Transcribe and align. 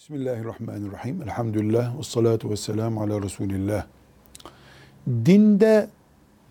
Bismillahirrahmanirrahim. 0.00 1.22
Elhamdülillah. 1.22 1.98
Ve 1.98 2.02
salatu 2.02 2.50
ve 2.50 2.56
selamu 2.56 3.02
ala 3.02 3.22
Resulillah. 3.22 3.86
Dinde 5.08 5.88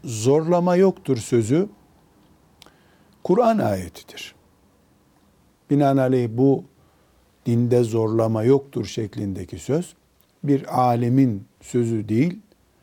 zorlama 0.04 0.76
yoktur 0.76 1.18
sözü 1.18 1.70
Kur'an 3.24 3.58
ayetidir. 3.58 4.36
Binaenaleyh 5.70 6.30
bu 6.32 6.64
dinde 7.46 7.84
zorlama 7.84 8.44
yoktur 8.44 8.86
şeklindeki 8.86 9.60
söz 9.60 9.96
bir 10.44 10.80
alemin 10.82 11.44
sözü 11.62 12.10
değil, 12.10 12.40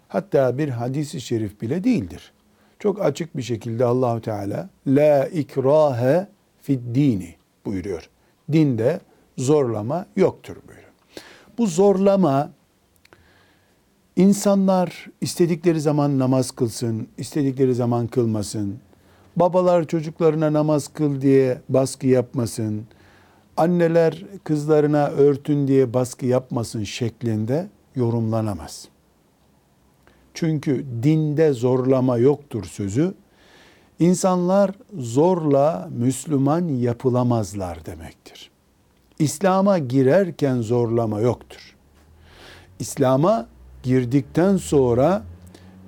hatta 0.09 0.59
bir 0.59 0.69
hadisi 0.69 1.21
şerif 1.21 1.61
bile 1.61 1.85
değildir. 1.85 2.33
Çok 2.79 3.05
açık 3.05 3.37
bir 3.37 3.43
şekilde 3.43 3.85
Allahu 3.85 4.21
Teala 4.21 4.71
la 4.87 5.27
ikrahe 5.27 6.29
fid 6.62 6.95
dini 6.95 7.35
buyuruyor. 7.64 8.11
Dinde 8.53 9.01
zorlama 9.39 10.07
yoktur 10.16 10.57
buyuruyor. 10.68 10.93
Bu 11.59 11.66
zorlama 11.66 12.50
insanlar 14.17 15.07
istedikleri 15.21 15.81
zaman 15.81 16.18
namaz 16.18 16.50
kılsın, 16.50 17.09
istedikleri 17.18 17.75
zaman 17.75 18.07
kılmasın. 18.07 18.79
Babalar 19.36 19.86
çocuklarına 19.86 20.53
namaz 20.53 20.89
kıl 20.89 21.21
diye 21.21 21.61
baskı 21.68 22.07
yapmasın. 22.07 22.86
Anneler 23.57 24.25
kızlarına 24.45 25.07
örtün 25.07 25.68
diye 25.68 25.95
baskı 25.95 26.26
yapmasın 26.26 26.84
şeklinde 26.84 27.68
yorumlanamaz. 27.95 28.89
Çünkü 30.34 30.87
dinde 31.03 31.53
zorlama 31.53 32.19
yoktur 32.19 32.64
sözü. 32.64 33.14
İnsanlar 33.98 34.70
zorla 34.98 35.89
Müslüman 35.92 36.69
yapılamazlar 36.69 37.87
demektir. 37.87 38.50
İslam'a 39.19 39.78
girerken 39.78 40.61
zorlama 40.61 41.20
yoktur. 41.20 41.77
İslam'a 42.78 43.47
girdikten 43.83 44.56
sonra 44.56 45.23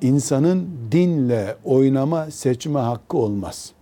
insanın 0.02 0.68
dinle 0.92 1.56
oynama, 1.64 2.30
seçme 2.30 2.80
hakkı 2.80 3.16
olmaz. 3.16 3.72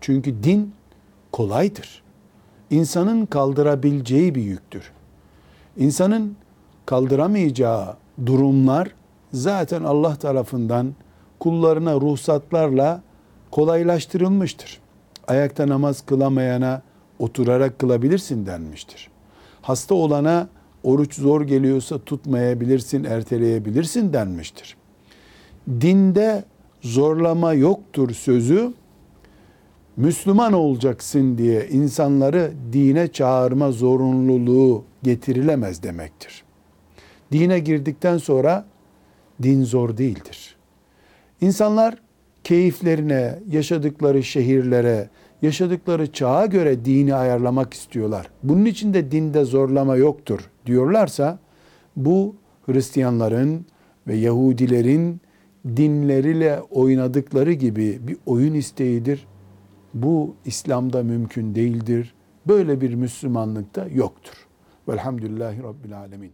Çünkü 0.00 0.42
din 0.42 0.72
kolaydır. 1.32 2.02
İnsanın 2.70 3.26
kaldırabileceği 3.26 4.34
bir 4.34 4.42
yüktür. 4.42 4.92
İnsanın 5.76 6.36
kaldıramayacağı 6.86 7.96
durumlar 8.26 8.88
zaten 9.32 9.84
Allah 9.84 10.16
tarafından 10.16 10.94
kullarına 11.38 11.94
ruhsatlarla 11.94 13.02
kolaylaştırılmıştır. 13.50 14.80
Ayakta 15.28 15.68
namaz 15.68 16.06
kılamayana 16.06 16.82
oturarak 17.18 17.78
kılabilirsin 17.78 18.46
denmiştir. 18.46 19.10
Hasta 19.62 19.94
olana 19.94 20.48
oruç 20.82 21.14
zor 21.14 21.42
geliyorsa 21.42 21.98
tutmayabilirsin, 21.98 23.04
erteleyebilirsin 23.04 24.12
denmiştir. 24.12 24.76
Dinde 25.80 26.44
zorlama 26.80 27.54
yoktur 27.54 28.10
sözü 28.10 28.72
Müslüman 29.96 30.52
olacaksın 30.52 31.38
diye 31.38 31.68
insanları 31.68 32.52
dine 32.72 33.08
çağırma 33.08 33.72
zorunluluğu 33.72 34.84
getirilemez 35.02 35.82
demektir. 35.82 36.44
Dine 37.32 37.58
girdikten 37.58 38.18
sonra 38.18 38.66
din 39.42 39.64
zor 39.64 39.96
değildir. 39.96 40.56
İnsanlar 41.40 41.94
keyiflerine, 42.44 43.38
yaşadıkları 43.50 44.22
şehirlere, 44.22 45.08
yaşadıkları 45.42 46.12
çağa 46.12 46.46
göre 46.46 46.84
dini 46.84 47.14
ayarlamak 47.14 47.74
istiyorlar. 47.74 48.30
Bunun 48.42 48.64
için 48.64 48.94
de 48.94 49.10
dinde 49.10 49.44
zorlama 49.44 49.96
yoktur 49.96 50.50
diyorlarsa 50.66 51.38
bu 51.96 52.36
Hristiyanların 52.66 53.66
ve 54.06 54.16
Yahudilerin 54.16 55.20
dinleriyle 55.76 56.60
oynadıkları 56.70 57.52
gibi 57.52 57.98
bir 58.08 58.16
oyun 58.26 58.54
isteğidir. 58.54 59.26
Bu 59.94 60.34
İslam'da 60.44 61.02
mümkün 61.02 61.54
değildir. 61.54 62.14
Böyle 62.46 62.80
bir 62.80 62.94
Müslümanlıkta 62.94 63.86
yoktur. 63.94 64.34
Velhamdülillahi 64.88 65.62
Rabbil 65.62 65.98
Alemin. 65.98 66.32